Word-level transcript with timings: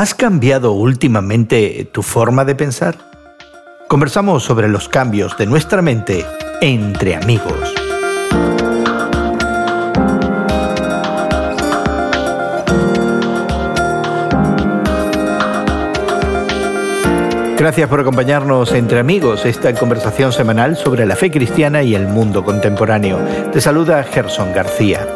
¿Has 0.00 0.14
cambiado 0.14 0.72
últimamente 0.72 1.86
tu 1.92 2.00
forma 2.02 2.46
de 2.46 2.54
pensar? 2.54 2.96
Conversamos 3.86 4.42
sobre 4.42 4.66
los 4.66 4.88
cambios 4.88 5.36
de 5.36 5.44
nuestra 5.44 5.82
mente 5.82 6.24
entre 6.62 7.16
amigos. 7.16 7.74
Gracias 17.58 17.86
por 17.90 18.00
acompañarnos 18.00 18.72
entre 18.72 19.00
amigos, 19.00 19.44
esta 19.44 19.74
conversación 19.74 20.32
semanal 20.32 20.78
sobre 20.78 21.04
la 21.04 21.14
fe 21.14 21.30
cristiana 21.30 21.82
y 21.82 21.94
el 21.94 22.08
mundo 22.08 22.42
contemporáneo. 22.42 23.18
Te 23.52 23.60
saluda 23.60 24.02
Gerson 24.04 24.54
García. 24.54 25.06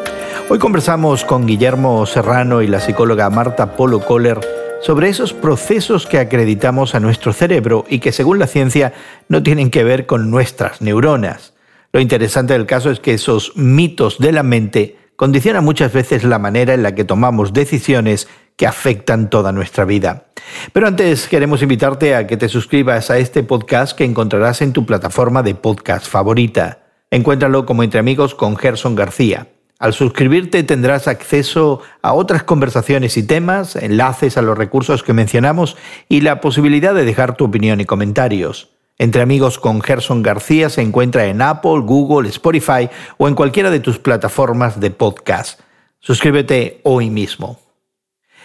Hoy 0.51 0.59
conversamos 0.59 1.25
con 1.25 1.47
Guillermo 1.47 2.05
Serrano 2.05 2.61
y 2.61 2.67
la 2.67 2.81
psicóloga 2.81 3.31
Marta 3.31 3.77
Polo 3.77 4.01
Kohler 4.01 4.41
sobre 4.85 5.09
esos 5.09 5.33
procesos 5.33 6.07
que 6.07 6.19
acreditamos 6.19 6.95
a 6.95 7.01
nuestro 7.01 7.33
cerebro 7.33 7.87
y 7.89 8.01
que 8.01 8.13
según 8.13 8.39
la 8.39 8.47
ciencia 8.47 8.93
no 9.31 9.43
tienen 9.43 9.71
que 9.71 9.83
ver 9.83 10.05
con 10.05 10.31
nuestras 10.31 10.83
neuronas. 10.83 11.55
Lo 11.95 12.01
interesante 12.01 12.53
del 12.53 12.67
caso 12.67 12.91
es 12.91 13.01
que 13.01 13.15
esos 13.15 13.57
mitos 13.57 14.19
de 14.19 14.33
la 14.33 14.43
mente 14.43 14.99
condicionan 15.17 15.65
muchas 15.65 15.91
veces 15.91 16.23
la 16.23 16.39
manera 16.39 16.75
en 16.75 16.83
la 16.83 16.95
que 16.95 17.05
tomamos 17.05 17.55
decisiones 17.55 18.29
que 18.57 18.67
afectan 18.67 19.31
toda 19.31 19.53
nuestra 19.53 19.87
vida. 19.87 20.27
Pero 20.75 20.87
antes 20.87 21.29
queremos 21.29 21.63
invitarte 21.63 22.15
a 22.15 22.27
que 22.27 22.37
te 22.37 22.51
suscribas 22.51 23.11
a 23.11 23.17
este 23.17 23.43
podcast 23.43 23.97
que 23.97 24.05
encontrarás 24.05 24.61
en 24.61 24.75
tu 24.75 24.85
plataforma 24.85 25.43
de 25.43 25.55
podcast 25.55 26.07
favorita. 26.07 26.81
Encuéntralo 27.11 27.65
como 27.65 27.85
Entre 27.85 28.01
Amigos 28.01 28.35
con 28.35 28.55
Gerson 28.55 28.95
García. 28.95 29.54
Al 29.85 29.93
suscribirte 29.93 30.63
tendrás 30.63 31.09
acceso 31.09 31.83
a 32.01 32.15
otras 32.15 32.43
conversaciones 32.43 33.19
y 33.19 33.23
temas, 33.23 33.77
enlaces 33.77 34.39
a 34.39 34.41
los 34.41 34.57
recursos 34.57 35.03
que 35.03 35.13
mencionamos 35.13 35.77
y 36.09 36.23
la 36.23 36.41
posibilidad 36.41 36.95
de 36.95 37.05
dejar 37.05 37.37
tu 37.37 37.45
opinión 37.45 37.83
y 37.83 37.85
comentarios. 37.85 38.71
Entre 38.97 39.21
amigos 39.21 39.59
con 39.59 39.83
Gerson 39.83 40.23
García 40.23 40.71
se 40.71 40.81
encuentra 40.81 41.27
en 41.27 41.43
Apple, 41.43 41.83
Google, 41.83 42.31
Spotify 42.31 42.89
o 43.19 43.29
en 43.29 43.35
cualquiera 43.35 43.69
de 43.69 43.81
tus 43.81 43.99
plataformas 43.99 44.81
de 44.81 44.91
podcast. 44.91 45.61
Suscríbete 46.01 46.81
hoy 46.83 47.11
mismo. 47.11 47.61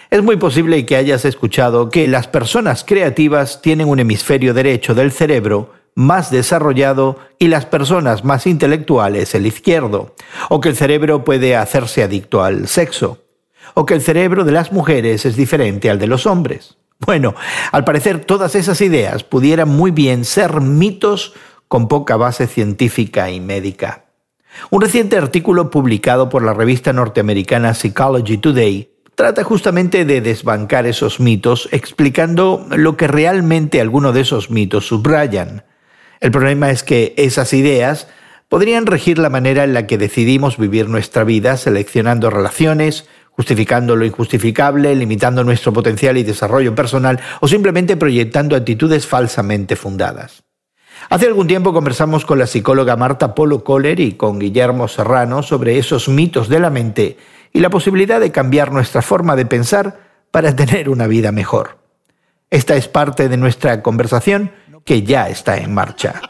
Es 0.10 0.22
muy 0.22 0.36
posible 0.36 0.86
que 0.86 0.98
hayas 0.98 1.24
escuchado 1.24 1.90
que 1.90 2.10
las 2.10 2.28
personas 2.28 2.84
creativas 2.84 3.62
tienen 3.62 3.88
un 3.88 4.00
hemisferio 4.00 4.54
derecho 4.54 4.94
del 4.94 5.14
cerebro 5.14 5.72
más 6.00 6.32
desarrollado 6.32 7.18
y 7.40 7.50
las 7.50 7.66
personas 7.66 8.24
más 8.24 8.48
intelectuales 8.48 9.36
el 9.36 9.46
izquierdo, 9.46 10.16
o 10.48 10.62
que 10.62 10.70
el 10.70 10.78
cerebro 10.78 11.26
puede 11.26 11.58
hacerse 11.58 12.04
adicto 12.04 12.42
al 12.42 12.70
sexo, 12.70 13.26
o 13.74 13.86
que 13.86 13.96
el 13.96 14.02
cerebro 14.02 14.46
de 14.46 14.54
las 14.54 14.72
mujeres 14.72 15.26
es 15.26 15.36
diferente 15.36 15.90
al 15.90 16.00
de 16.00 16.08
los 16.08 16.26
hombres. 16.26 16.78
Bueno, 17.06 17.36
al 17.74 17.84
parecer 17.84 18.24
todas 18.24 18.56
esas 18.56 18.80
ideas 18.80 19.26
pudieran 19.26 19.68
muy 19.68 19.92
bien 19.92 20.24
ser 20.24 20.62
mitos 20.62 21.34
con 21.68 21.90
poca 21.90 22.16
base 22.16 22.48
científica 22.48 23.30
y 23.30 23.42
médica. 23.42 24.06
Un 24.70 24.82
reciente 24.82 25.18
artículo 25.18 25.70
publicado 25.70 26.30
por 26.30 26.44
la 26.44 26.54
revista 26.54 26.94
norteamericana 26.94 27.74
Psychology 27.74 28.38
Today 28.38 28.90
trata 29.16 29.44
justamente 29.44 30.06
de 30.06 30.22
desbancar 30.22 30.86
esos 30.86 31.20
mitos, 31.20 31.68
explicando 31.74 32.66
lo 32.70 32.96
que 32.96 33.10
realmente 33.10 33.82
algunos 33.82 34.14
de 34.14 34.22
esos 34.22 34.50
mitos 34.50 34.88
subrayan. 34.88 35.66
El 36.20 36.32
problema 36.32 36.70
es 36.70 36.84
que 36.84 37.14
esas 37.18 37.54
ideas 37.54 38.08
podrían 38.50 38.86
regir 38.86 39.20
la 39.20 39.30
manera 39.30 39.64
en 39.64 39.74
la 39.74 39.88
que 39.88 39.98
decidimos 39.98 40.58
vivir 40.58 40.90
nuestra 40.90 41.24
vida, 41.24 41.56
seleccionando 41.56 42.30
relaciones, 42.30 43.08
justificando 43.32 43.96
lo 43.96 44.06
injustificable, 44.06 44.94
limitando 44.96 45.44
nuestro 45.44 45.72
potencial 45.72 46.18
y 46.18 46.24
desarrollo 46.24 46.76
personal 46.76 47.20
o 47.40 47.48
simplemente 47.48 47.96
proyectando 47.96 48.56
actitudes 48.56 49.08
falsamente 49.08 49.78
fundadas. 49.78 50.44
Hace 51.10 51.28
algún 51.28 51.48
tiempo 51.48 51.72
conversamos 51.72 52.26
con 52.26 52.40
la 52.40 52.48
psicóloga 52.48 52.98
Marta 52.98 53.34
Polo 53.34 53.64
Kohler 53.64 54.02
y 54.02 54.14
con 54.14 54.40
Guillermo 54.40 54.90
Serrano 54.90 55.42
sobre 55.42 55.78
esos 55.78 56.10
mitos 56.10 56.50
de 56.50 56.60
la 56.60 56.70
mente 56.70 57.18
y 57.54 57.60
la 57.60 57.70
posibilidad 57.70 58.20
de 58.20 58.32
cambiar 58.32 58.74
nuestra 58.74 59.02
forma 59.02 59.38
de 59.38 59.46
pensar 59.46 60.02
para 60.32 60.56
tener 60.56 60.90
una 60.90 61.08
vida 61.08 61.32
mejor. 61.32 61.78
Esta 62.52 62.76
es 62.76 62.88
parte 62.88 63.30
de 63.30 63.38
nuestra 63.38 63.82
conversación 63.82 64.52
que 64.86 65.04
ya 65.04 65.30
está 65.30 65.58
en 65.58 65.74
marcha. 65.74 66.22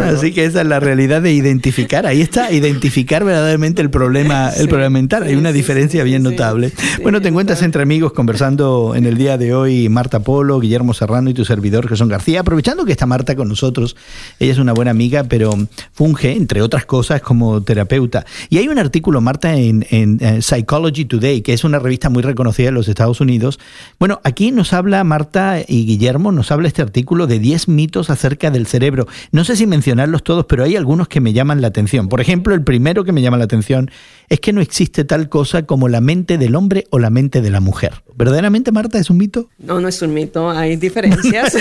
Así 0.00 0.32
que 0.32 0.44
esa 0.44 0.62
es 0.62 0.66
la 0.66 0.80
realidad 0.80 1.22
de 1.22 1.32
identificar. 1.32 2.06
Ahí 2.06 2.20
está, 2.20 2.52
identificar 2.52 3.24
verdaderamente 3.24 3.82
el 3.82 3.90
problema, 3.90 4.50
el 4.50 4.68
problema 4.68 4.90
mental. 4.90 5.24
Hay 5.24 5.34
una 5.34 5.52
diferencia 5.52 6.04
bien 6.04 6.22
notable. 6.22 6.72
bueno, 7.02 7.20
te 7.20 7.28
encuentras 7.28 7.62
entre 7.62 7.82
amigos 7.82 8.12
conversando 8.12 8.94
en 8.96 9.06
el 9.06 9.16
día 9.16 9.38
de 9.38 9.54
hoy 9.54 9.88
Marta 9.88 10.20
Polo, 10.20 10.60
Guillermo 10.60 10.94
Serrano 10.94 11.30
y 11.30 11.34
tu 11.34 11.44
servidor 11.44 11.88
Jesús 11.88 12.08
García. 12.08 12.40
Aprovechando 12.40 12.84
que 12.84 12.92
está 12.92 13.06
Marta 13.06 13.36
con 13.36 13.48
nosotros, 13.48 13.96
ella 14.38 14.52
es 14.52 14.58
una 14.58 14.72
buena 14.72 14.90
amiga, 14.90 15.24
pero 15.24 15.54
funge, 15.92 16.32
entre 16.32 16.62
otras 16.62 16.86
cosas, 16.86 17.20
como 17.20 17.62
terapeuta. 17.62 18.24
Y 18.50 18.58
hay 18.58 18.68
un 18.68 18.78
artículo, 18.78 19.20
Marta, 19.20 19.54
en, 19.54 19.86
en 19.90 20.18
eh, 20.20 20.42
Psychology 20.42 21.04
Today, 21.04 21.42
que 21.42 21.52
es 21.52 21.64
una 21.64 21.78
revista 21.78 22.10
muy 22.10 22.22
reconocida 22.22 22.68
en 22.68 22.74
los 22.74 22.88
Estados 22.88 23.20
Unidos. 23.20 23.58
Bueno, 23.98 24.20
aquí 24.24 24.52
nos 24.52 24.72
habla 24.72 25.02
Marta 25.04 25.60
y 25.66 25.86
Guillermo, 25.86 26.32
nos 26.32 26.50
habla 26.50 26.68
este 26.68 26.82
artículo 26.82 27.26
de 27.26 27.38
10 27.38 27.68
mitos 27.68 28.10
acerca 28.10 28.50
del 28.50 28.66
cerebro. 28.66 29.06
No 29.32 29.44
sé 29.44 29.56
si 29.56 29.66
mencionarlos 29.74 30.22
todos, 30.22 30.46
pero 30.46 30.62
hay 30.62 30.76
algunos 30.76 31.08
que 31.08 31.20
me 31.20 31.32
llaman 31.32 31.60
la 31.60 31.66
atención. 31.66 32.08
Por 32.08 32.20
ejemplo, 32.20 32.54
el 32.54 32.62
primero 32.62 33.02
que 33.02 33.10
me 33.10 33.22
llama 33.22 33.38
la 33.38 33.44
atención 33.44 33.90
es 34.28 34.38
que 34.38 34.52
no 34.52 34.60
existe 34.60 35.04
tal 35.04 35.28
cosa 35.28 35.64
como 35.64 35.88
la 35.88 36.00
mente 36.00 36.38
del 36.38 36.54
hombre 36.54 36.86
o 36.90 37.00
la 37.00 37.10
mente 37.10 37.42
de 37.42 37.50
la 37.50 37.58
mujer. 37.58 38.02
¿Verdaderamente, 38.14 38.70
Marta, 38.70 39.00
es 39.00 39.10
un 39.10 39.16
mito? 39.16 39.50
No, 39.58 39.80
no 39.80 39.88
es 39.88 40.00
un 40.00 40.14
mito, 40.14 40.48
hay 40.48 40.76
diferencias. 40.76 41.56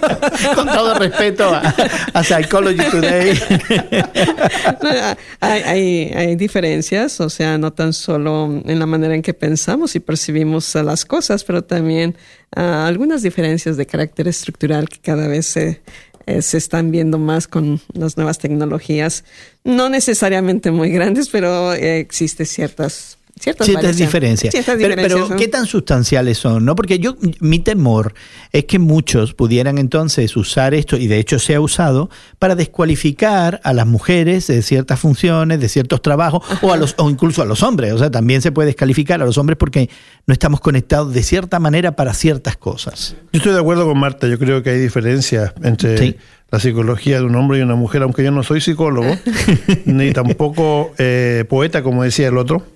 Con 0.54 0.66
todo 0.68 0.94
respeto 0.94 1.50
a, 1.52 2.24
Psychology 2.24 2.82
Today. 2.90 3.38
hay, 5.40 6.10
hay, 6.14 6.36
diferencias, 6.36 7.20
o 7.20 7.28
sea, 7.28 7.58
no 7.58 7.74
tan 7.74 7.92
solo 7.92 8.62
en 8.64 8.78
la 8.78 8.86
manera 8.86 9.14
en 9.14 9.20
que 9.20 9.34
pensamos 9.34 9.94
y 9.96 10.00
percibimos 10.00 10.74
las 10.76 11.04
cosas, 11.04 11.44
pero 11.44 11.62
también 11.62 12.16
ah, 12.56 12.86
algunas 12.86 13.22
diferencias 13.22 13.76
de 13.76 13.84
carácter 13.84 14.28
estructural 14.28 14.88
que 14.88 14.98
cada 14.98 15.28
vez 15.28 15.44
se 15.44 15.82
eh, 16.26 16.42
se 16.42 16.58
están 16.58 16.90
viendo 16.90 17.18
más 17.18 17.48
con 17.48 17.80
las 17.92 18.16
nuevas 18.16 18.38
tecnologías, 18.38 19.24
no 19.64 19.88
necesariamente 19.88 20.70
muy 20.70 20.90
grandes, 20.90 21.28
pero 21.28 21.72
eh, 21.72 21.98
existe 21.98 22.44
ciertas 22.44 23.18
Ciertas, 23.38 23.96
diferencias. 23.96 24.54
pero, 24.66 25.36
¿qué 25.36 25.48
tan 25.48 25.66
sustanciales 25.66 26.38
son? 26.38 26.64
¿no? 26.64 26.74
Porque 26.74 26.98
yo, 26.98 27.16
mi 27.40 27.58
temor 27.58 28.14
es 28.52 28.64
que 28.64 28.78
muchos 28.78 29.34
pudieran 29.34 29.78
entonces 29.78 30.36
usar 30.36 30.74
esto, 30.74 30.96
y 30.96 31.06
de 31.06 31.18
hecho 31.18 31.38
se 31.38 31.54
ha 31.54 31.60
usado, 31.60 32.10
para 32.38 32.54
descualificar 32.54 33.60
a 33.64 33.72
las 33.72 33.86
mujeres 33.86 34.46
de 34.46 34.62
ciertas 34.62 35.00
funciones, 35.00 35.60
de 35.60 35.68
ciertos 35.68 36.02
trabajos, 36.02 36.42
o, 36.62 36.72
a 36.72 36.76
los, 36.76 36.94
o 36.98 37.08
incluso 37.08 37.42
a 37.42 37.44
los 37.44 37.62
hombres. 37.62 37.92
O 37.92 37.98
sea, 37.98 38.10
también 38.10 38.42
se 38.42 38.52
puede 38.52 38.66
descalificar 38.66 39.22
a 39.22 39.24
los 39.24 39.38
hombres 39.38 39.56
porque 39.56 39.88
no 40.26 40.32
estamos 40.32 40.60
conectados 40.60 41.14
de 41.14 41.22
cierta 41.22 41.58
manera 41.58 41.96
para 41.96 42.14
ciertas 42.14 42.56
cosas. 42.56 43.16
Yo 43.32 43.38
estoy 43.38 43.52
de 43.52 43.60
acuerdo 43.60 43.86
con 43.86 43.98
Marta, 43.98 44.26
yo 44.26 44.38
creo 44.38 44.62
que 44.62 44.70
hay 44.70 44.78
diferencias 44.78 45.52
entre... 45.62 46.18
la 46.50 46.58
psicología 46.58 47.18
de 47.18 47.24
un 47.24 47.36
hombre 47.36 47.60
y 47.60 47.62
una 47.62 47.76
mujer, 47.76 48.02
aunque 48.02 48.24
yo 48.24 48.32
no 48.32 48.42
soy 48.42 48.60
psicólogo, 48.60 49.16
ni 49.84 50.12
tampoco 50.12 50.92
eh, 50.98 51.44
poeta, 51.48 51.82
como 51.82 52.02
decía 52.02 52.26
el 52.28 52.36
otro. 52.36 52.66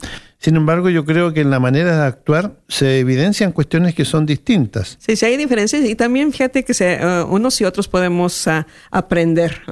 Sin 0.44 0.56
embargo, 0.56 0.90
yo 0.90 1.06
creo 1.06 1.32
que 1.32 1.40
en 1.40 1.48
la 1.48 1.58
manera 1.58 1.96
de 1.96 2.06
actuar 2.06 2.52
se 2.68 2.98
evidencian 2.98 3.50
cuestiones 3.50 3.94
que 3.94 4.04
son 4.04 4.26
distintas. 4.26 4.98
Sí, 5.00 5.16
sí 5.16 5.24
hay 5.24 5.38
diferencias 5.38 5.82
y 5.86 5.94
también 5.94 6.32
fíjate 6.32 6.64
que 6.64 6.74
se, 6.74 7.00
uh, 7.02 7.24
unos 7.34 7.58
y 7.62 7.64
otros 7.64 7.88
podemos 7.88 8.46
uh, 8.46 8.62
aprender, 8.90 9.62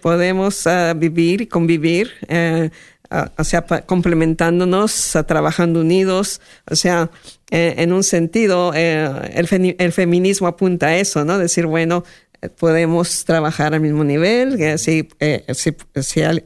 podemos 0.00 0.64
uh, 0.64 0.96
vivir 0.96 1.42
y 1.42 1.46
convivir. 1.46 2.12
o 3.36 3.44
sea, 3.44 3.66
complementándonos, 3.84 5.18
trabajando 5.26 5.80
unidos, 5.82 6.40
o 6.64 6.76
sea, 6.76 7.10
eh, 7.52 7.74
en 7.78 7.92
un 7.92 8.02
sentido, 8.02 8.72
eh, 8.74 9.08
el, 9.34 9.76
el, 9.78 9.92
feminismo 9.92 10.48
apunta 10.48 10.86
a 10.86 10.96
eso, 10.96 11.24
¿no? 11.24 11.38
Decir, 11.38 11.66
bueno, 11.66 12.02
podemos 12.58 13.24
trabajar 13.24 13.74
al 13.74 13.80
mismo 13.80 14.04
nivel. 14.04 14.60
Eh, 14.60 14.78
si, 14.78 15.06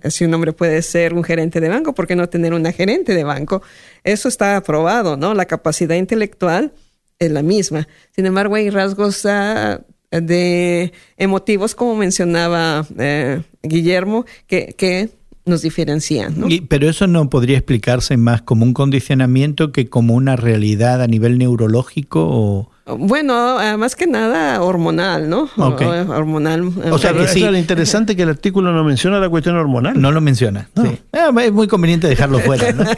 si, 0.08 0.24
un 0.24 0.34
hombre 0.34 0.52
puede 0.52 0.82
ser 0.82 1.14
un 1.14 1.24
gerente 1.24 1.60
de 1.60 1.68
banco, 1.68 1.94
¿por 1.94 2.06
qué 2.06 2.16
no 2.16 2.28
tener 2.28 2.54
una 2.54 2.72
gerente 2.72 3.14
de 3.14 3.24
banco? 3.24 3.62
Eso 4.04 4.28
está 4.28 4.56
aprobado, 4.56 5.16
¿no? 5.16 5.34
La 5.34 5.46
capacidad 5.46 5.96
intelectual 5.96 6.72
es 7.18 7.30
la 7.30 7.42
misma. 7.42 7.88
Sin 8.14 8.26
embargo, 8.26 8.54
hay 8.54 8.70
rasgos 8.70 9.24
ah, 9.26 9.80
de 10.10 10.92
emotivos, 11.16 11.74
como 11.74 11.94
mencionaba 11.96 12.86
eh, 12.98 13.42
Guillermo, 13.62 14.24
que, 14.46 14.74
que 14.76 15.10
nos 15.44 15.62
diferencian. 15.62 16.38
¿no? 16.38 16.48
pero 16.68 16.88
eso 16.88 17.06
no 17.06 17.28
podría 17.28 17.58
explicarse 17.58 18.16
más 18.16 18.42
como 18.42 18.64
un 18.64 18.74
condicionamiento 18.74 19.72
que 19.72 19.88
como 19.88 20.14
una 20.14 20.36
realidad 20.36 21.02
a 21.02 21.06
nivel 21.06 21.38
neurológico 21.38 22.26
o... 22.28 22.70
Bueno, 22.98 23.60
eh, 23.60 23.76
más 23.76 23.96
que 23.96 24.06
nada 24.06 24.62
hormonal, 24.62 25.28
¿no? 25.28 25.48
Hormonal. 25.56 26.72
O 26.90 26.98
sea, 26.98 27.12
que 27.12 27.28
sí. 27.28 27.44
es 27.44 27.56
interesante 27.56 28.16
que 28.16 28.22
el 28.22 28.30
artículo 28.30 28.72
no 28.72 28.84
menciona 28.84 29.20
la 29.20 29.28
cuestión 29.28 29.56
hormonal. 29.56 30.00
No 30.00 30.12
lo 30.12 30.20
menciona. 30.20 30.68
Sí. 30.76 31.00
Ah, 31.12 31.30
es 31.42 31.52
muy 31.52 31.68
conveniente 31.68 32.08
dejarlo 32.08 32.38
fuera, 32.44 32.72
¿no? 32.72 32.84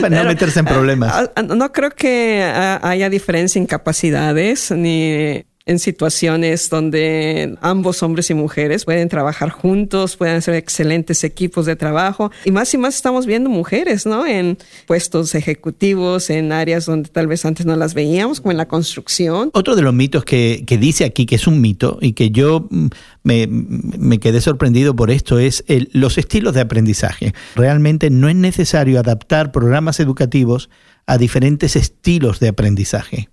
Para 0.00 0.22
no 0.22 0.28
meterse 0.28 0.60
en 0.60 0.66
problemas. 0.66 1.12
Ah, 1.14 1.30
ah, 1.36 1.42
no 1.42 1.72
creo 1.72 1.90
que 1.90 2.42
haya 2.82 3.08
diferencia 3.10 3.58
en 3.58 3.66
capacidades 3.66 4.70
ni 4.70 5.44
en 5.66 5.78
situaciones 5.78 6.68
donde 6.68 7.56
ambos 7.62 8.02
hombres 8.02 8.28
y 8.28 8.34
mujeres 8.34 8.84
pueden 8.84 9.08
trabajar 9.08 9.48
juntos, 9.48 10.16
pueden 10.16 10.42
ser 10.42 10.54
excelentes 10.54 11.24
equipos 11.24 11.64
de 11.64 11.74
trabajo. 11.74 12.30
Y 12.44 12.50
más 12.50 12.72
y 12.74 12.78
más 12.78 12.96
estamos 12.96 13.24
viendo 13.24 13.48
mujeres, 13.48 14.04
¿no? 14.04 14.26
En 14.26 14.58
puestos 14.86 15.34
ejecutivos, 15.34 16.28
en 16.28 16.52
áreas 16.52 16.84
donde 16.84 17.08
tal 17.08 17.28
vez 17.28 17.46
antes 17.46 17.64
no 17.64 17.76
las 17.76 17.94
veíamos, 17.94 18.42
como 18.42 18.50
en 18.50 18.58
la 18.58 18.68
construcción. 18.68 19.50
Otro 19.54 19.74
de 19.74 19.80
los 19.80 19.94
mitos 19.94 20.24
que, 20.24 20.64
dice 20.78 21.04
aquí 21.04 21.24
que 21.24 21.36
es 21.36 21.46
un 21.46 21.62
mito 21.62 21.98
y 22.02 22.12
que 22.12 22.30
yo 22.30 22.68
mm, 22.70 22.88
me, 23.22 24.18
quedé 24.18 24.42
sorprendido 24.42 24.94
por 24.94 25.10
esto 25.10 25.38
es 25.38 25.64
los 25.92 26.18
estilos 26.18 26.52
de 26.52 26.60
aprendizaje. 26.60 27.32
Realmente 27.56 28.10
no 28.10 28.28
es 28.28 28.36
necesario 28.36 29.00
adaptar 29.00 29.50
programas 29.50 29.98
educativos 29.98 30.68
a 31.06 31.16
diferentes 31.16 31.74
estilos 31.74 32.38
de 32.38 32.48
aprendizaje. 32.48 33.30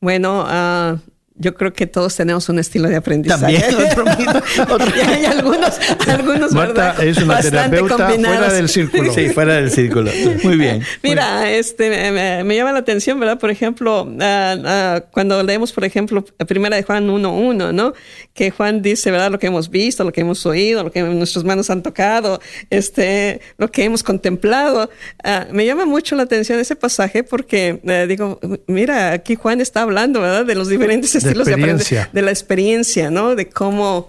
Bueno, 0.00 0.44
uh, 0.44 0.98
yo 1.36 1.54
creo 1.54 1.72
que 1.72 1.88
todos 1.88 2.14
tenemos 2.14 2.48
un 2.48 2.60
estilo 2.60 2.88
de 2.88 2.94
aprendizaje. 2.94 3.58
También, 3.58 3.90
otro 4.70 4.86
y 4.96 5.00
hay 5.00 5.24
algunos, 5.24 5.80
algunos 6.06 6.52
Marta 6.52 6.94
es 7.02 7.18
una 7.18 7.40
terapeuta 7.40 8.08
fuera 8.08 8.52
del 8.52 8.68
círculo. 8.68 9.12
Sí, 9.12 9.30
fuera 9.30 9.54
del 9.54 9.70
círculo. 9.70 10.12
Muy 10.44 10.56
bien. 10.56 10.82
Mira, 11.02 11.50
este 11.50 12.42
me, 12.44 12.56
llama 12.56 12.72
la 12.72 12.78
atención, 12.78 13.18
¿verdad? 13.18 13.40
Por 13.40 13.50
ejemplo, 13.50 14.08
ah, 14.20 15.02
cuando 15.10 15.42
leemos, 15.42 15.72
por 15.72 15.84
ejemplo, 15.84 16.24
primera 16.46 16.76
de 16.76 16.84
Juan 16.84 17.08
1.1, 17.08 17.72
¿no? 17.74 17.94
Que 18.32 18.52
Juan 18.52 18.80
dice, 18.80 19.10
¿verdad? 19.10 19.32
Lo 19.32 19.40
que 19.40 19.48
hemos 19.48 19.70
visto, 19.70 20.04
lo 20.04 20.12
que 20.12 20.20
hemos 20.20 20.46
oído, 20.46 20.84
lo 20.84 20.92
que 20.92 21.02
nuestras 21.02 21.44
manos 21.44 21.68
han 21.68 21.82
tocado, 21.82 22.40
este, 22.70 23.40
lo 23.58 23.72
que 23.72 23.82
hemos 23.82 24.04
contemplado. 24.04 24.88
Ah, 25.24 25.48
me 25.50 25.66
llama 25.66 25.84
mucho 25.84 26.14
la 26.14 26.22
atención 26.22 26.60
ese 26.60 26.76
pasaje 26.76 27.24
porque 27.24 27.80
eh, 27.82 28.06
digo, 28.08 28.38
mira, 28.68 29.10
aquí 29.10 29.34
Juan 29.34 29.60
está 29.60 29.82
hablando, 29.82 30.20
¿verdad? 30.20 30.44
De 30.44 30.54
los 30.54 30.68
diferentes 30.68 31.23
de, 31.24 31.30
experiencia. 31.32 32.10
De, 32.12 32.22
la 32.22 32.30
experiencia, 32.30 33.10
¿no? 33.10 33.34
De 33.34 33.48
cómo, 33.48 34.08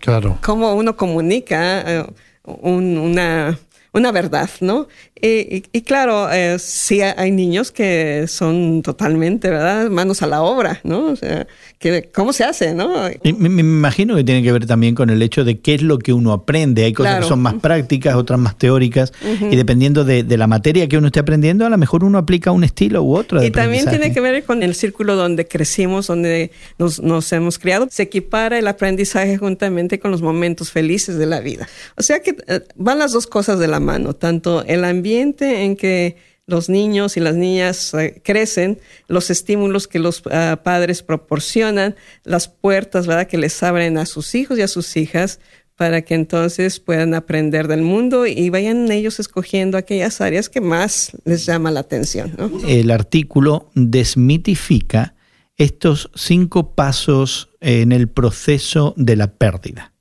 claro. 0.00 0.38
cómo 0.42 0.74
uno 0.74 0.96
comunica 0.96 1.80
eh, 1.86 2.06
una, 2.44 3.58
una 3.92 4.12
verdad, 4.12 4.50
¿no? 4.60 4.88
Y, 5.20 5.82
claro, 5.82 6.30
eh, 6.30 6.58
sí 6.58 7.00
hay 7.02 7.32
niños 7.32 7.72
que 7.72 8.26
son 8.28 8.82
totalmente, 8.82 9.50
¿verdad? 9.50 9.90
Manos 9.90 10.22
a 10.22 10.26
la 10.26 10.42
obra, 10.42 10.80
¿no? 10.84 11.06
O 11.06 11.16
sea, 11.16 11.46
que, 11.78 12.08
¿cómo 12.14 12.32
se 12.32 12.44
hace, 12.44 12.74
no? 12.74 13.08
me, 13.24 13.60
imagino 13.60 14.14
que 14.14 14.22
tiene 14.22 14.42
que 14.42 14.52
ver 14.52 14.66
también 14.66 14.94
con 14.94 15.10
el 15.10 15.20
hecho 15.22 15.44
de 15.44 15.58
qué 15.58 15.74
es 15.74 15.82
lo 15.82 15.98
que 15.98 16.12
uno 16.12 16.32
aprende. 16.32 16.84
Hay 16.84 16.92
cosas 16.92 17.20
que 17.20 17.28
son 17.28 17.40
más 17.40 17.54
prácticas, 17.54 18.14
otras 18.14 18.38
más 18.38 18.56
teóricas, 18.56 19.12
y 19.50 19.56
dependiendo 19.56 20.04
de, 20.04 20.24
la 20.38 20.46
materia 20.46 20.88
que 20.88 20.96
uno 20.96 21.08
esté 21.08 21.18
aprendiendo, 21.18 21.66
a 21.66 21.70
lo 21.70 21.78
mejor 21.78 22.04
uno 22.04 22.18
aplica 22.18 22.52
un 22.52 22.62
estilo 22.62 23.02
u 23.02 23.16
otro. 23.16 23.42
y 23.42 23.50
también 23.50 23.86
tiene 23.86 24.12
que 24.12 24.20
ver 24.20 24.44
con 24.44 24.62
el 24.62 24.74
círculo 24.76 25.16
donde 25.16 25.48
crecimos, 25.48 26.06
donde 26.06 26.52
nos, 26.78 27.00
nos 27.00 27.32
hemos 27.32 27.58
criado. 27.58 27.88
Se 27.90 28.04
equipara 28.04 28.58
el 28.58 28.68
aprendizaje 28.68 29.36
juntamente 29.36 29.98
con 29.98 30.12
los 30.12 30.22
momentos 30.22 30.70
felices 30.70 31.16
de 31.18 31.26
la 31.26 31.40
vida. 31.40 31.68
O 31.96 32.02
sea 32.02 32.20
que 32.20 32.36
eh, 32.46 32.60
van 32.76 33.00
las 33.00 33.12
dos 33.12 33.26
cosas 33.26 33.58
de 33.58 33.66
la 33.66 33.80
mano, 33.80 34.14
tanto 34.14 34.62
el 34.64 34.84
ambiente 34.84 35.07
en 35.16 35.76
que 35.76 36.16
los 36.46 36.68
niños 36.68 37.16
y 37.16 37.20
las 37.20 37.36
niñas 37.36 37.92
eh, 37.94 38.20
crecen, 38.24 38.80
los 39.06 39.30
estímulos 39.30 39.86
que 39.86 39.98
los 39.98 40.22
ah, 40.30 40.60
padres 40.64 41.02
proporcionan, 41.02 41.94
las 42.24 42.48
puertas 42.48 43.06
que 43.26 43.38
les 43.38 43.62
abren 43.62 43.98
a 43.98 44.06
sus 44.06 44.34
hijos 44.34 44.58
y 44.58 44.62
a 44.62 44.68
sus 44.68 44.96
hijas 44.96 45.40
para 45.76 46.02
que 46.02 46.14
entonces 46.14 46.80
puedan 46.80 47.14
aprender 47.14 47.68
del 47.68 47.82
mundo 47.82 48.26
y 48.26 48.50
vayan 48.50 48.90
ellos 48.90 49.20
escogiendo 49.20 49.78
aquellas 49.78 50.20
áreas 50.20 50.48
que 50.48 50.60
más 50.60 51.12
les 51.24 51.46
llama 51.46 51.70
la 51.70 51.80
atención. 51.80 52.32
El 52.66 52.90
artículo 52.90 53.70
desmitifica 53.74 55.14
estos 55.56 56.10
cinco 56.14 56.74
pasos 56.74 57.50
en 57.60 57.92
el 57.92 58.08
proceso 58.08 58.94
de 58.96 59.16
la 59.16 59.34
pérdida. 59.34 59.92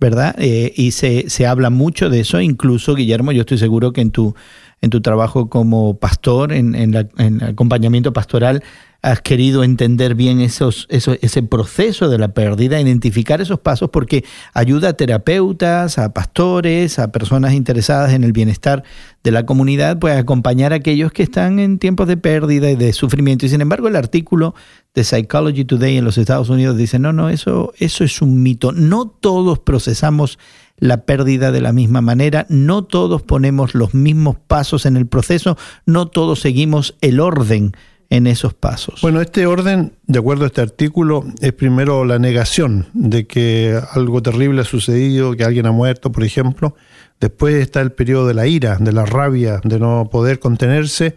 ¿Verdad? 0.00 0.34
Eh, 0.38 0.72
y 0.74 0.92
se, 0.92 1.28
se, 1.28 1.46
habla 1.46 1.68
mucho 1.70 2.08
de 2.08 2.20
eso, 2.20 2.40
incluso 2.40 2.94
Guillermo, 2.94 3.32
yo 3.32 3.42
estoy 3.42 3.58
seguro 3.58 3.92
que 3.92 4.00
en 4.00 4.10
tu, 4.10 4.34
en 4.82 4.90
tu 4.90 5.00
trabajo 5.00 5.48
como 5.48 5.98
pastor, 5.98 6.52
en, 6.52 6.96
acompañamiento 7.42 8.12
pastoral, 8.12 8.62
has 9.02 9.22
querido 9.22 9.64
entender 9.64 10.14
bien 10.14 10.40
esos, 10.40 10.86
ese 10.90 11.42
proceso 11.42 12.10
de 12.10 12.18
la 12.18 12.28
pérdida, 12.28 12.80
identificar 12.80 13.40
esos 13.40 13.58
pasos, 13.58 13.88
porque 13.90 14.24
ayuda 14.52 14.90
a 14.90 14.92
terapeutas, 14.92 15.98
a 15.98 16.12
pastores, 16.12 16.98
a 16.98 17.10
personas 17.10 17.54
interesadas 17.54 18.12
en 18.12 18.24
el 18.24 18.32
bienestar 18.32 18.84
de 19.22 19.30
la 19.30 19.46
comunidad, 19.46 19.98
pues 19.98 20.18
acompañar 20.18 20.72
a 20.72 20.76
aquellos 20.76 21.12
que 21.12 21.22
están 21.22 21.60
en 21.60 21.78
tiempos 21.78 22.08
de 22.08 22.18
pérdida 22.18 22.70
y 22.70 22.76
de 22.76 22.92
sufrimiento. 22.92 23.46
Y 23.46 23.48
sin 23.48 23.62
embargo, 23.62 23.88
el 23.88 23.96
artículo 23.96 24.54
de 24.94 25.04
Psychology 25.04 25.64
Today 25.64 25.96
en 25.96 26.04
los 26.04 26.18
Estados 26.18 26.50
Unidos 26.50 26.76
dice, 26.76 26.98
no, 26.98 27.12
no, 27.12 27.30
eso, 27.30 27.72
eso 27.78 28.04
es 28.04 28.20
un 28.20 28.42
mito. 28.42 28.72
No 28.72 29.06
todos 29.08 29.58
procesamos 29.58 30.38
la 30.80 31.04
pérdida 31.04 31.52
de 31.52 31.60
la 31.60 31.72
misma 31.72 32.00
manera, 32.00 32.46
no 32.48 32.84
todos 32.84 33.22
ponemos 33.22 33.74
los 33.74 33.94
mismos 33.94 34.36
pasos 34.46 34.86
en 34.86 34.96
el 34.96 35.06
proceso, 35.06 35.56
no 35.86 36.08
todos 36.08 36.40
seguimos 36.40 36.96
el 37.00 37.20
orden 37.20 37.72
en 38.10 38.26
esos 38.26 38.54
pasos. 38.54 39.00
Bueno, 39.02 39.20
este 39.20 39.46
orden, 39.46 39.92
de 40.06 40.18
acuerdo 40.18 40.44
a 40.44 40.48
este 40.48 40.60
artículo, 40.60 41.24
es 41.40 41.52
primero 41.52 42.04
la 42.04 42.18
negación 42.18 42.88
de 42.92 43.26
que 43.26 43.80
algo 43.92 44.20
terrible 44.20 44.62
ha 44.62 44.64
sucedido, 44.64 45.36
que 45.36 45.44
alguien 45.44 45.66
ha 45.66 45.72
muerto, 45.72 46.10
por 46.10 46.24
ejemplo. 46.24 46.74
Después 47.20 47.54
está 47.54 47.80
el 47.80 47.92
periodo 47.92 48.26
de 48.26 48.34
la 48.34 48.48
ira, 48.48 48.78
de 48.80 48.92
la 48.92 49.06
rabia, 49.06 49.60
de 49.62 49.78
no 49.78 50.08
poder 50.10 50.40
contenerse. 50.40 51.14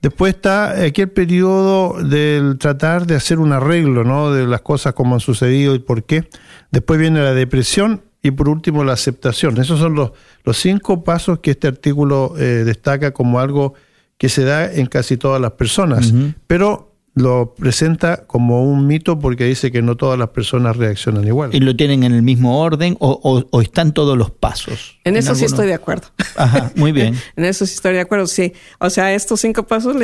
Después 0.00 0.34
está 0.34 0.80
aquel 0.84 1.08
periodo 1.08 2.00
del 2.04 2.56
tratar 2.58 3.06
de 3.06 3.16
hacer 3.16 3.40
un 3.40 3.52
arreglo, 3.52 4.04
¿no? 4.04 4.30
De 4.30 4.46
las 4.46 4.60
cosas 4.60 4.94
como 4.94 5.14
han 5.14 5.20
sucedido 5.20 5.74
y 5.74 5.80
por 5.80 6.04
qué. 6.04 6.28
Después 6.70 7.00
viene 7.00 7.20
la 7.20 7.34
depresión 7.34 8.02
y 8.22 8.30
por 8.30 8.48
último 8.48 8.84
la 8.84 8.94
aceptación. 8.94 9.58
Esos 9.58 9.78
son 9.78 9.94
los, 9.94 10.12
los 10.44 10.56
cinco 10.58 11.04
pasos 11.04 11.40
que 11.40 11.52
este 11.52 11.68
artículo 11.68 12.34
eh, 12.38 12.64
destaca 12.64 13.12
como 13.12 13.40
algo 13.40 13.74
que 14.16 14.28
se 14.28 14.44
da 14.44 14.72
en 14.72 14.86
casi 14.86 15.16
todas 15.16 15.40
las 15.40 15.52
personas, 15.52 16.12
pero 16.46 16.88
lo 17.18 17.54
presenta 17.54 18.24
como 18.26 18.64
un 18.64 18.86
mito 18.86 19.18
porque 19.18 19.44
dice 19.44 19.72
que 19.72 19.82
no 19.82 19.96
todas 19.96 20.18
las 20.18 20.30
personas 20.30 20.76
reaccionan 20.76 21.26
igual. 21.26 21.54
¿Y 21.54 21.60
lo 21.60 21.74
tienen 21.74 22.04
en 22.04 22.14
el 22.14 22.22
mismo 22.22 22.60
orden 22.60 22.96
o, 23.00 23.60
están 23.60 23.92
todos 23.92 24.16
los 24.16 24.30
pasos? 24.30 24.98
En, 25.04 25.16
eso 25.16 25.34
sí 25.34 25.44
estoy 25.44 25.66
de 25.66 25.74
acuerdo. 25.74 26.08
Ajá, 26.36 26.72
muy 26.76 26.92
bien. 26.92 27.16
en 27.36 27.44
eso 27.44 27.66
sí 27.66 27.74
estoy 27.74 27.94
de 27.94 28.00
acuerdo, 28.00 28.26
sí. 28.26 28.52
O 28.78 28.90
sea, 28.90 29.14
estos 29.14 29.40
cinco 29.40 29.64
pasos 29.66 29.96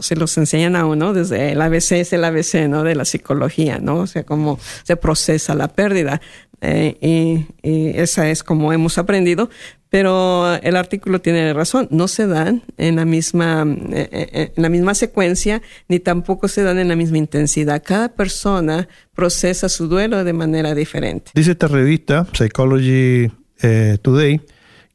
se 0.00 0.16
los 0.16 0.38
enseñan 0.38 0.76
a 0.76 0.86
uno 0.86 1.12
desde 1.12 1.52
el 1.52 1.60
ABC, 1.60 1.92
es 1.92 2.12
el 2.12 2.24
ABC, 2.24 2.68
¿no? 2.68 2.84
De 2.84 2.94
la 2.94 3.04
psicología, 3.04 3.78
¿no? 3.78 3.96
O 3.96 4.06
sea, 4.06 4.24
cómo 4.24 4.58
se 4.84 4.96
procesa 4.96 5.54
la 5.54 5.68
pérdida. 5.68 6.20
Eh, 6.62 6.96
y, 7.00 7.68
y, 7.68 7.88
esa 7.98 8.30
es 8.30 8.42
como 8.42 8.72
hemos 8.72 8.96
aprendido, 8.96 9.50
pero 9.92 10.54
el 10.62 10.76
artículo 10.76 11.20
tiene 11.20 11.52
razón, 11.52 11.86
no 11.90 12.08
se 12.08 12.26
dan 12.26 12.62
en 12.78 12.96
la 12.96 13.04
misma, 13.04 13.66
eh, 13.92 14.08
eh, 14.10 14.52
en 14.56 14.62
la 14.62 14.70
misma 14.70 14.94
secuencia, 14.94 15.60
ni 15.86 16.00
tampoco 16.00 16.48
se 16.48 16.62
dan 16.62 16.78
en 16.78 16.88
la 16.88 16.96
misma 16.96 17.18
intensidad. 17.18 17.82
Cada 17.84 18.08
persona 18.08 18.88
procesa 19.14 19.68
su 19.68 19.88
duelo 19.88 20.24
de 20.24 20.32
manera 20.32 20.74
diferente. 20.74 21.32
Dice 21.34 21.50
esta 21.50 21.68
revista, 21.68 22.26
Psychology 22.32 23.30
eh, 23.60 23.98
Today, 24.00 24.40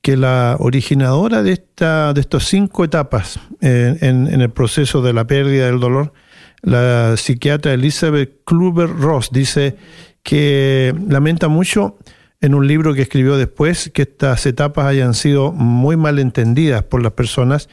que 0.01 0.17
la 0.17 0.55
originadora 0.57 1.43
de, 1.43 1.51
esta, 1.51 2.11
de 2.13 2.21
estas 2.21 2.45
cinco 2.45 2.83
etapas 2.83 3.39
en, 3.61 4.33
en, 4.33 4.41
el 4.41 4.49
proceso 4.49 5.03
de 5.03 5.13
la 5.13 5.27
pérdida 5.27 5.67
del 5.67 5.79
dolor, 5.79 6.11
la 6.63 7.17
psiquiatra 7.17 7.73
Elizabeth 7.73 8.43
Kluber 8.45 8.89
Ross, 8.89 9.29
dice 9.31 9.75
que 10.27 10.93
lamenta 11.07 11.47
mucho 11.47 11.97
en 12.41 12.53
un 12.53 12.67
libro 12.67 12.93
que 12.93 13.03
escribió 13.03 13.37
después 13.37 13.89
que 13.93 14.01
estas 14.01 14.45
etapas 14.45 14.85
hayan 14.85 15.13
sido 15.13 15.53
muy 15.53 15.95
mal 15.95 16.19
entendidas 16.19 16.83
por 16.83 17.01
las 17.01 17.13
personas. 17.13 17.69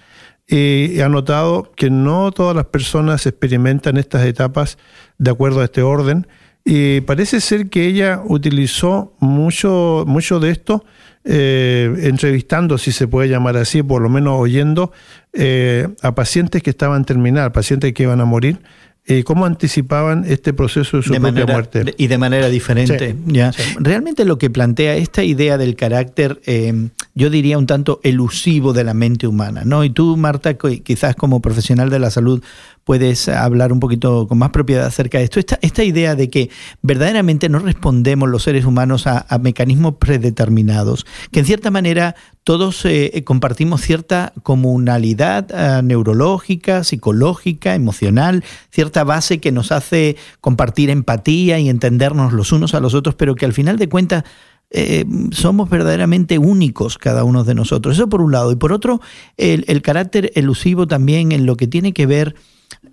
Y 0.46 1.00
ha 1.00 1.08
notado 1.08 1.73
que 1.75 1.90
no 1.90 2.30
todas 2.30 2.54
las 2.54 2.66
personas 2.66 3.26
experimentan 3.26 3.96
estas 3.96 4.25
etapas 4.25 4.78
de 5.18 5.32
acuerdo 5.32 5.62
a 5.62 5.64
este 5.64 5.82
orden. 5.82 6.28
Y 6.64 7.00
parece 7.00 7.40
ser 7.40 7.70
que 7.70 7.87
ella 7.87 8.23
utilizó 8.25 9.16
mucho, 9.18 10.04
mucho 10.06 10.38
de 10.38 10.52
esto 10.52 10.84
eh, 11.25 11.92
entrevistando, 12.02 12.78
si 12.78 12.92
se 12.92 13.08
puede 13.08 13.28
llamar 13.28 13.56
así, 13.56 13.82
por 13.82 14.00
lo 14.00 14.08
menos 14.08 14.38
oyendo 14.38 14.92
eh, 15.32 15.88
a 16.02 16.14
pacientes 16.14 16.62
que 16.62 16.70
estaban 16.70 17.04
terminal, 17.04 17.50
pacientes 17.50 17.92
que 17.94 18.04
iban 18.04 18.20
a 18.20 18.25
morir, 18.25 18.61
eh, 19.06 19.23
cómo 19.23 19.44
anticipaban 19.44 20.25
este 20.26 20.54
proceso 20.54 20.96
de 20.96 21.02
su 21.02 21.12
propia 21.12 21.44
muerte. 21.44 21.94
Y 21.99 22.06
de 22.06 22.16
manera 22.16 22.49
diferente. 22.49 23.14
ya. 23.26 23.52
Realmente 23.78 24.25
lo 24.25 24.38
que 24.38 24.49
plantea 24.49 24.96
esta 24.96 25.23
idea 25.23 25.58
del 25.58 25.76
carácter, 25.76 26.40
eh, 26.46 26.88
yo 27.14 27.28
diría 27.28 27.58
un 27.58 27.66
tanto 27.66 28.00
elusivo 28.02 28.73
de 28.73 28.82
la 28.82 28.94
mente 28.94 29.26
humana, 29.26 29.62
¿no? 29.64 29.84
Y 29.84 29.90
tú, 29.90 30.16
Marta, 30.16 30.54
quizás 30.54 31.16
como 31.16 31.40
profesional 31.40 31.90
de 31.90 31.99
la 31.99 32.11
salud, 32.11 32.42
puedes 32.84 33.28
hablar 33.28 33.72
un 33.72 33.80
poquito 33.80 34.28
con 34.28 34.38
más 34.38 34.50
propiedad 34.50 34.86
acerca 34.86 35.18
de 35.18 35.24
esto. 35.24 35.40
Esta, 35.40 35.58
esta 35.62 35.82
idea 35.82 36.14
de 36.14 36.30
que 36.30 36.50
verdaderamente 36.82 37.48
no 37.48 37.58
respondemos 37.58 38.28
los 38.28 38.42
seres 38.42 38.64
humanos 38.64 39.06
a, 39.06 39.26
mecanismos 39.40 39.96
predeterminados, 39.96 41.06
que 41.32 41.40
en 41.40 41.46
cierta 41.46 41.70
manera 41.70 42.14
todos 42.44 42.84
eh, 42.84 43.22
compartimos 43.24 43.80
cierta 43.80 44.32
comunalidad 44.42 45.48
eh, 45.50 45.82
neurológica, 45.82 46.84
psicológica, 46.84 47.74
emocional, 47.74 48.44
cierta 48.70 49.02
base 49.02 49.40
que 49.40 49.50
nos 49.50 49.72
hace 49.72 50.16
compartir 50.40 50.90
empatía 50.90 51.58
y 51.58 51.68
entendernos 51.68 52.32
los 52.32 52.52
unos 52.52 52.74
a 52.74 52.80
los 52.80 52.94
otros, 52.94 53.14
pero 53.14 53.34
que 53.34 53.46
al 53.46 53.52
final 53.52 53.76
de 53.76 53.88
cuentas 53.88 54.24
eh, 54.70 55.04
somos 55.30 55.70
verdaderamente 55.70 56.38
únicos 56.38 56.98
cada 56.98 57.24
uno 57.24 57.44
de 57.44 57.54
nosotros. 57.54 57.96
Eso 57.96 58.08
por 58.08 58.20
un 58.20 58.32
lado. 58.32 58.52
Y 58.52 58.56
por 58.56 58.72
otro, 58.72 59.00
el 59.36 59.82
carácter 59.82 60.32
elusivo 60.34 60.86
también 60.86 61.32
en 61.32 61.46
lo 61.46 61.56
que 61.56 61.66
tiene 61.66 61.92
que 61.92 62.06
ver 62.06 62.34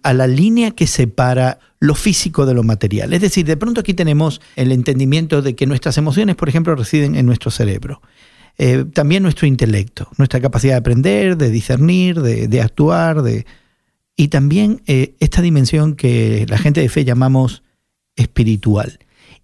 a 0.04 0.14
la 0.14 0.28
línea 0.28 0.72
que 0.72 0.88
separa 0.88 1.60
lo 1.80 1.96
físico 1.96 2.46
de 2.46 2.54
lo 2.54 2.64
material. 2.64 3.14
Es 3.14 3.22
decir, 3.22 3.46
de 3.46 3.58
pronto 3.58 3.82
aquí 3.82 3.94
tenemos 3.94 4.42
el 4.56 4.72
entendimiento 4.72 5.42
de 5.42 5.56
que 5.56 5.66
nuestras 5.66 5.98
emociones, 5.98 6.36
por 6.36 6.50
ejemplo, 6.50 6.76
residen 6.76 7.16
en 7.16 7.26
nuestro 7.26 7.52
cerebro. 7.52 8.02
Eh, 8.58 8.86
también 8.94 9.24
nuestro 9.24 9.48
intelecto, 9.48 10.08
nuestra 10.18 10.40
capacidad 10.40 10.74
de 10.74 10.80
aprender, 10.80 11.38
de 11.38 11.50
discernir, 11.50 12.22
de, 12.22 12.62
actuar, 12.62 13.24
de... 13.24 13.46
y 14.16 14.28
también 14.28 14.82
eh, 14.86 15.16
esta 15.20 15.42
dimensión 15.42 15.96
que 15.96 16.46
la 16.48 16.58
gente 16.58 16.82
de 16.82 16.90
fe 16.90 17.04
llamamos 17.06 17.64
espiritual. 18.16 19.00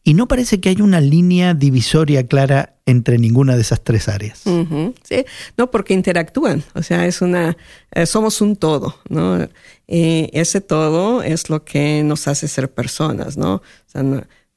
Y 0.08 0.14
no 0.14 0.30
parece 0.30 0.62
que 0.62 0.70
haya 0.70 0.86
una 0.86 1.02
línea 1.02 1.54
divisoria 1.54 2.26
clara 2.26 2.78
entre 2.86 3.18
ninguna 3.18 3.58
de 3.58 3.62
esas 3.62 3.84
tres 3.84 4.08
áreas. 4.08 4.40
Sí, 4.40 5.26
no, 5.58 5.70
porque 5.70 5.94
interactúan, 5.94 6.64
o 6.76 6.82
sea, 6.82 7.06
es 7.08 7.22
una, 7.22 7.58
eh, 7.92 8.06
somos 8.06 8.40
un 8.40 8.56
todo, 8.56 8.96
¿no? 9.10 9.50
Y 9.86 10.30
ese 10.32 10.62
todo 10.62 11.24
es 11.24 11.50
lo 11.50 11.66
que 11.66 12.04
nos 12.06 12.30
hace 12.30 12.48
ser 12.48 12.72
personas, 12.72 13.36
¿no? 13.36 13.56
O 13.56 13.62
sea, 13.86 14.02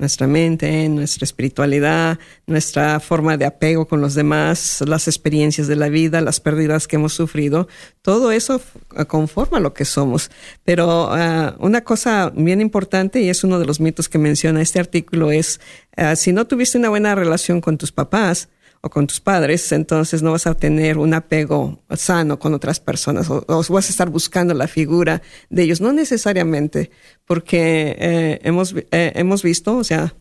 nuestra 0.00 0.26
mente, 0.26 0.88
nuestra 0.88 1.25
espiritualidad, 1.25 2.19
nuestra 2.47 2.99
forma 3.00 3.37
de 3.37 3.45
apego 3.45 3.87
con 3.87 4.00
los 4.00 4.14
demás, 4.14 4.83
las 4.87 5.07
experiencias 5.07 5.69
de 5.69 5.76
la 5.76 5.90
vida, 5.90 6.23
las 6.23 6.40
pérdidas 6.40 6.88
que 6.88 6.97
hemos 6.97 7.12
sufrido, 7.12 7.69
todo 8.00 8.33
eso 8.33 8.62
conforma 9.07 9.61
lo 9.61 9.75
que 9.75 9.85
somos. 9.85 10.30
Pero 10.64 11.09
ah, 11.12 11.54
una 11.59 11.83
cosa 11.83 12.33
bien 12.35 12.62
importante, 12.62 13.21
y 13.21 13.28
es 13.28 13.45
uno 13.45 13.59
de 13.59 13.66
los 13.66 13.78
mitos 13.78 14.09
que 14.09 14.16
menciona 14.16 14.62
este 14.62 14.80
artículo, 14.80 15.30
es 15.30 15.61
ah, 15.97 16.16
si 16.16 16.33
no 16.33 16.47
tuviste 16.47 16.78
una 16.78 16.88
buena 16.88 17.14
relación 17.14 17.61
con 17.61 17.76
tus 17.76 17.92
papás, 17.92 18.49
o 18.82 18.88
con 18.88 19.06
tus 19.06 19.20
padres, 19.20 19.72
entonces 19.72 20.22
no 20.22 20.32
vas 20.32 20.46
a 20.46 20.54
tener 20.54 20.96
un 20.96 21.12
apego 21.12 21.82
sano 21.90 22.38
con 22.38 22.54
otras 22.54 22.80
personas 22.80 23.28
o, 23.28 23.44
vas 23.46 23.87
a 23.87 23.90
estar 23.90 24.08
buscando 24.08 24.54
la 24.54 24.68
figura 24.68 25.20
de 25.50 25.62
ellos. 25.64 25.80
No 25.80 25.92
necesariamente, 25.92 26.90
porque 27.26 27.96
eh, 27.99 28.40
hemos, 28.42 28.75
eh, 28.90 29.12
hemos 29.14 29.42
visto, 29.42 29.76
o 29.76 29.84
sea, 29.84 30.14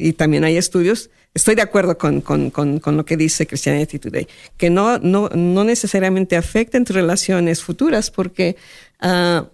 y 0.00 0.12
también 0.14 0.44
hay 0.44 0.56
estudios, 0.56 1.10
estoy 1.34 1.54
de 1.54 1.62
acuerdo 1.62 1.98
con, 1.98 2.20
con, 2.20 2.50
con, 2.50 2.96
lo 2.96 3.04
que 3.04 3.16
dice 3.16 3.46
Christianity 3.46 3.98
Today, 3.98 4.26
que 4.56 4.70
no, 4.70 4.98
no, 4.98 5.28
no 5.28 5.64
necesariamente 5.64 6.36
afecta 6.36 6.78
en 6.78 6.84
tus 6.84 6.96
relaciones 6.96 7.62
futuras, 7.62 8.10
porque 8.10 8.56
uh, 9.02 9.46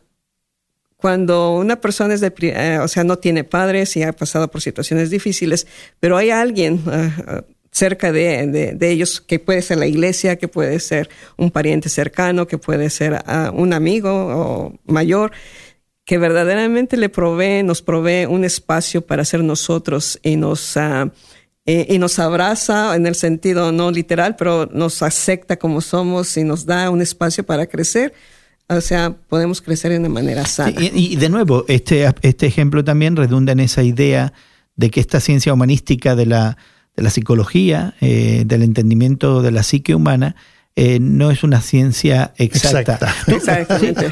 cuando 0.96 1.56
una 1.56 1.80
persona 1.80 2.14
es 2.14 2.20
de, 2.20 2.32
eh, 2.40 2.78
o 2.78 2.88
sea, 2.88 3.04
no 3.04 3.18
tiene 3.18 3.44
padres 3.44 3.96
y 3.96 4.02
ha 4.02 4.12
pasado 4.12 4.48
por 4.48 4.62
situaciones 4.62 5.10
difíciles, 5.10 5.66
pero 6.00 6.16
hay 6.16 6.30
alguien 6.30 6.82
uh, 6.86 7.42
cerca 7.74 8.12
de, 8.12 8.78
ellos, 8.80 9.20
que 9.20 9.40
puede 9.40 9.60
ser 9.60 9.78
la 9.78 9.86
iglesia, 9.86 10.36
que 10.36 10.46
puede 10.46 10.78
ser 10.78 11.10
un 11.36 11.50
pariente 11.50 11.88
cercano, 11.88 12.46
que 12.46 12.56
puede 12.56 12.88
ser 12.88 13.20
ah, 13.26 13.50
un 13.52 13.72
amigo 13.72 14.10
o 14.12 14.72
mayor, 14.86 15.32
que 16.04 16.16
verdaderamente 16.16 16.96
le 16.96 17.08
provee, 17.08 17.64
nos 17.64 17.82
provee 17.82 18.26
un 18.26 18.44
espacio 18.44 19.04
para 19.04 19.24
ser 19.24 19.42
nosotros 19.42 20.20
y 20.22 20.36
nos, 20.36 20.76
uh, 20.76 21.10
y, 21.66 21.98
nos 21.98 22.20
abraza 22.20 22.94
en 22.94 23.06
el 23.06 23.16
sentido 23.16 23.72
no 23.72 23.90
literal, 23.90 24.36
pero 24.36 24.66
nos 24.72 25.02
acepta 25.02 25.56
como 25.56 25.80
somos 25.80 26.36
y 26.36 26.44
nos 26.44 26.66
da 26.66 26.90
un 26.90 27.02
espacio 27.02 27.44
para 27.44 27.66
crecer. 27.66 28.14
O 28.68 28.80
sea, 28.80 29.16
podemos 29.28 29.60
crecer 29.60 29.90
de 29.90 29.98
una 29.98 30.08
manera 30.08 30.46
sana. 30.46 30.80
y, 30.80 31.16
de 31.16 31.28
nuevo, 31.28 31.64
este, 31.66 32.08
este 32.22 32.46
ejemplo 32.46 32.84
también 32.84 33.16
redunda 33.16 33.50
en 33.52 33.60
esa 33.60 33.82
idea 33.82 34.32
de 34.76 34.90
que 34.90 35.00
esta 35.00 35.18
ciencia 35.18 35.52
humanística 35.52 36.14
de 36.14 36.26
la, 36.26 36.56
de 36.96 37.02
la 37.02 37.10
psicología, 37.10 37.94
eh, 38.00 38.44
del 38.46 38.62
entendimiento 38.62 39.42
de 39.42 39.50
la 39.50 39.62
psique 39.62 39.94
humana, 39.94 40.36
eh, 40.76 40.98
no 41.00 41.30
es 41.30 41.44
una 41.44 41.60
ciencia 41.60 42.32
exacta. 42.36 42.98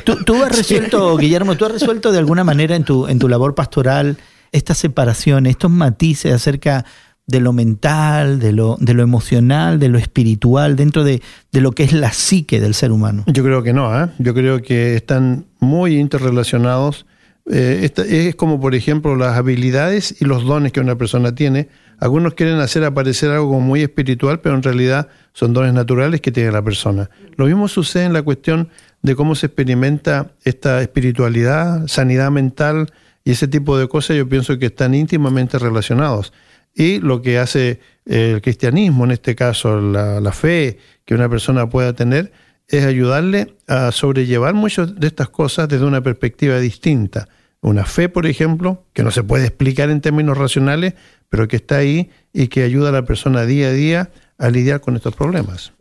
¿Tú, 0.05 0.35
has 0.43 0.57
resuelto, 0.57 1.17
Guillermo, 1.17 1.57
tú 1.57 1.65
has 1.65 1.73
resuelto 1.73 2.13
de 2.13 2.19
alguna 2.19 2.45
manera 2.45 2.77
en 2.77 2.85
tu, 2.85 3.09
en 3.09 3.19
tu 3.19 3.29
labor 3.29 3.55
pastoral 3.55 4.17
esta 4.53 4.75
separación, 4.75 5.47
estos 5.47 5.71
matices 5.71 6.33
acerca 6.33 6.85
de 7.27 7.41
lo 7.41 7.53
mental, 7.53 8.39
de 8.39 8.53
lo, 8.53 8.77
de 8.81 8.95
lo 8.95 9.03
emocional, 9.03 9.79
de 9.79 9.89
lo 9.89 9.99
espiritual, 9.99 10.77
dentro 10.77 11.05
de, 11.05 11.23
de 11.53 11.61
lo 11.61 11.73
que 11.73 11.85
es 11.85 11.93
la 11.93 12.13
psique 12.13 12.61
del 12.61 12.75
ser 12.75 12.93
humano? 12.93 13.25
Yo 13.27 13.43
creo 13.43 13.63
que 13.63 13.73
no, 13.73 14.05
¿eh? 14.05 14.09
yo 14.19 14.35
creo 14.35 14.61
que 14.61 14.97
están 14.97 15.47
muy 15.59 15.99
interrelacionados. 15.99 17.07
es 17.47 18.35
como, 18.37 18.61
por 18.61 18.75
ejemplo, 18.75 19.17
las 19.17 19.37
habilidades 19.37 20.21
y 20.21 20.27
los 20.27 20.45
dones 20.45 20.73
que 20.73 20.81
una 20.81 20.97
persona 20.97 21.35
tiene 21.35 21.69
algunos 22.03 22.35
quieren 22.35 22.59
hacer 22.59 22.83
aparecer 22.83 23.31
algo 23.31 23.61
muy 23.61 23.81
espiritual, 23.81 24.41
pero 24.41 24.57
en 24.57 24.65
realidad 24.65 25.07
son 25.35 25.53
dones 25.53 25.73
naturales 25.73 26.21
que 26.21 26.33
tiene 26.33 26.51
la 26.51 26.61
persona. 26.61 27.09
Lo 27.37 27.47
mismo 27.47 27.69
sucede 27.69 28.07
en 28.07 28.13
la 28.13 28.23
cuestión 28.23 28.71
de 29.03 29.15
cómo 29.15 29.37
se 29.37 29.47
experimenta 29.47 30.33
esta 30.43 30.83
espiritualidad, 30.83 31.87
sanidad 31.87 32.33
mental 32.33 32.93
y 33.23 33.31
ese 33.31 33.47
tipo 33.47 33.79
de 33.79 33.87
cosas, 33.87 34.17
yo 34.17 34.29
pienso 34.29 34.59
que 34.59 34.67
están 34.67 34.97
íntimamente 34.97 35.61
relacionados. 35.61 36.33
Y 36.75 36.99
lo 36.99 37.23
que 37.23 37.39
hace 37.39 37.79
el 38.05 38.43
cristianismo, 38.43 39.05
en 39.05 39.13
este 39.13 39.37
caso 39.37 39.81
la, 39.81 40.21
la 40.21 40.33
fe 40.33 40.79
que 41.05 41.15
una 41.15 41.29
persona 41.29 41.69
pueda 41.69 41.93
tener, 41.93 42.33
es 42.67 42.85
ayudarle 42.85 43.55
a 43.69 43.93
sobrellevar 43.93 44.55
muchas 44.55 44.99
de 44.99 45.07
estas 45.07 45.29
cosas 45.29 45.69
desde 45.69 45.85
una 45.85 46.01
perspectiva 46.01 46.59
distinta. 46.59 47.29
Una 47.63 47.85
fe, 47.85 48.09
por 48.09 48.27
ejemplo, 48.27 48.85
que 48.93 49.05
no 49.05 49.13
se 49.13 49.23
puede 49.23 49.47
explicar 49.47 49.89
en 49.89 50.01
términos 50.01 50.37
racionales, 50.37 50.95
pero 51.29 51.47
que 51.47 51.57
está 51.57 51.77
ahí 51.77 52.11
y 52.33 52.49
que 52.49 52.65
ayuda 52.65 52.89
a 52.89 52.93
la 52.93 53.05
persona 53.05 53.47
día 53.47 53.69
a 53.69 53.73
día 53.73 54.11
a 54.37 54.51
lidiar 54.51 54.81
con 54.81 54.97
estos 54.97 55.15
problemas. 55.15 55.73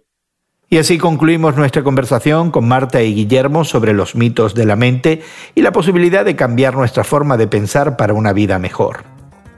Y 0.69 0.77
así 0.77 0.99
concluimos 0.99 1.57
nuestra 1.57 1.83
conversación 1.83 2.51
con 2.51 2.67
Marta 2.67 3.01
y 3.01 3.15
Guillermo 3.15 3.65
sobre 3.65 3.93
los 3.93 4.15
mitos 4.15 4.53
de 4.53 4.65
la 4.65 4.75
mente 4.75 5.21
y 5.55 5.63
la 5.63 5.71
posibilidad 5.71 6.23
de 6.23 6.35
cambiar 6.35 6.75
nuestra 6.75 7.03
forma 7.03 7.35
de 7.35 7.47
pensar 7.47 7.97
para 7.97 8.13
una 8.13 8.31
vida 8.31 8.59
mejor. 8.59 9.03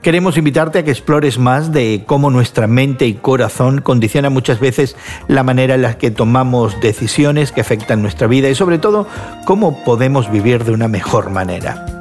Queremos 0.02 0.36
invitarte 0.36 0.80
a 0.80 0.84
que 0.84 0.90
explores 0.90 1.38
más 1.38 1.72
de 1.72 2.04
cómo 2.06 2.30
nuestra 2.30 2.66
mente 2.66 3.06
y 3.06 3.14
corazón 3.14 3.80
condiciona 3.80 4.28
muchas 4.28 4.60
veces 4.60 4.96
la 5.28 5.42
manera 5.42 5.76
en 5.76 5.82
la 5.82 5.98
que 5.98 6.10
tomamos 6.10 6.80
decisiones 6.80 7.52
que 7.52 7.60
afectan 7.60 8.02
nuestra 8.02 8.26
vida 8.26 8.48
y 8.48 8.54
sobre 8.54 8.78
todo 8.78 9.06
cómo 9.44 9.84
podemos 9.84 10.32
vivir 10.32 10.64
de 10.64 10.72
una 10.72 10.88
mejor 10.88 11.30
manera. 11.30 11.93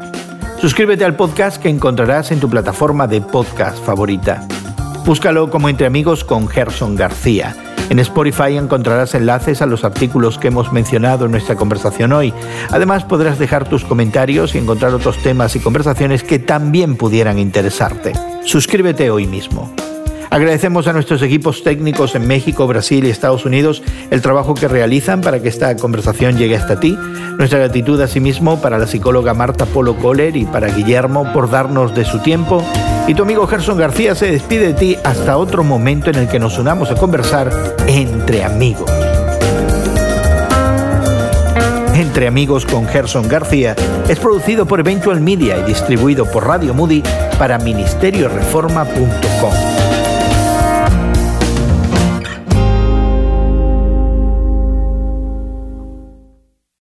Suscríbete 0.63 1.03
al 1.03 1.17
podcast 1.17 1.62
que 1.62 1.67
encontrarás 1.67 2.32
en 2.32 2.39
tu 2.39 2.50
plataforma 2.50 3.05
de 3.05 3.20
podcast 3.20 3.84
favorita. 3.84 4.48
Búscalo 5.05 5.50
como 5.50 5.67
Entre 5.67 5.86
Amigos 5.86 6.24
con 6.24 6.48
Gerson 6.48 6.96
García. 6.96 7.53
En 7.89 8.00
Spotify 8.00 8.55
encontrarás 8.55 9.13
enlaces 9.13 9.62
a 9.62 9.65
los 9.65 9.84
artículos 9.84 10.38
que 10.38 10.48
hemos 10.48 10.72
mencionado 10.72 11.25
en 11.25 11.32
nuestra 11.32 11.58
conversación 11.58 12.13
hoy. 12.13 12.34
Además 12.70 13.03
podrás 13.03 13.39
dejar 13.39 13.67
tus 13.67 13.84
comentarios 13.84 14.55
y 14.55 14.60
encontrar 14.60 14.93
otros 14.93 15.17
temas 15.17 15.53
y 15.58 15.60
conversaciones 15.60 16.24
que 16.24 16.39
también 16.39 16.96
pudieran 16.96 17.39
interesarte. 17.39 18.13
Suscríbete 18.46 19.10
hoy 19.10 19.27
mismo. 19.27 19.70
Agradecemos 20.34 20.88
a 20.88 20.94
nuestros 20.94 21.22
equipos 21.22 21.62
técnicos 21.62 22.16
en 22.16 22.25
México, 22.25 22.66
Brasil 22.66 23.06
y 23.06 23.12
Estados 23.12 23.46
Unidos 23.46 23.84
el 24.10 24.24
trabajo 24.24 24.56
que 24.56 24.68
realizan 24.68 25.22
para 25.22 25.40
que 25.40 25.48
esta 25.48 25.75
conversación 25.75 26.40
llegue 26.40 26.56
hasta 26.56 26.80
ti. 26.80 26.98
Nuestra 27.38 27.60
gratitud 27.60 28.02
asimismo 28.02 28.60
para 28.60 28.80
la 28.80 28.88
psicóloga 28.88 29.36
Marta 29.36 29.68
Polo 29.68 29.96
Kohler 29.96 30.36
y 30.36 30.46
para 30.46 30.70
Guillermo 30.70 31.32
por 31.34 31.52
darnos 31.52 31.94
de 31.94 32.04
su 32.04 32.18
tiempo. 32.18 32.66
Y 33.08 33.13
tu 33.13 33.22
amigo 33.22 33.46
Gerson 33.46 33.78
García 33.78 34.16
se 34.16 34.32
despide 34.32 34.70
de 34.70 34.74
ti 34.74 34.98
hasta 35.04 35.38
otro 35.38 35.63
momento 35.63 36.10
en 36.10 36.16
el 36.16 36.28
que 36.28 36.40
nos 36.40 36.58
unamos 36.58 36.90
a 36.90 36.96
conversar 36.96 37.52
entre 37.86 38.44
amigos. 38.44 38.90
Entre 41.94 42.25
Amigos 42.25 42.66
con 42.66 42.88
Gerson 42.88 43.28
García 43.28 43.75
es 44.10 44.18
producido 44.18 44.66
por 44.66 44.80
Eventual 44.80 45.22
Media 45.22 45.60
y 45.60 45.63
distribuido 45.63 46.25
por 46.25 46.48
Radio 46.48 46.74
Moody 46.74 47.04
para 47.38 47.60
ministerioreforma.com. 47.60 49.73